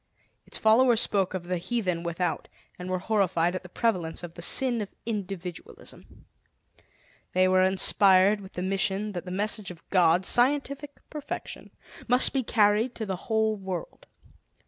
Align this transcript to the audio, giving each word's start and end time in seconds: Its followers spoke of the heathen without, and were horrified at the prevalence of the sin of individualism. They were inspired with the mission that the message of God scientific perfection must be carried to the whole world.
Its 0.47 0.57
followers 0.57 0.99
spoke 0.99 1.35
of 1.35 1.43
the 1.43 1.59
heathen 1.59 2.01
without, 2.01 2.47
and 2.79 2.89
were 2.89 2.97
horrified 2.97 3.55
at 3.55 3.61
the 3.61 3.69
prevalence 3.69 4.23
of 4.23 4.33
the 4.33 4.41
sin 4.41 4.81
of 4.81 4.95
individualism. 5.05 6.25
They 7.33 7.47
were 7.47 7.61
inspired 7.61 8.41
with 8.41 8.53
the 8.53 8.63
mission 8.63 9.11
that 9.11 9.25
the 9.25 9.29
message 9.29 9.69
of 9.69 9.87
God 9.91 10.25
scientific 10.25 11.07
perfection 11.11 11.69
must 12.07 12.33
be 12.33 12.41
carried 12.41 12.95
to 12.95 13.05
the 13.05 13.15
whole 13.29 13.55
world. 13.55 14.07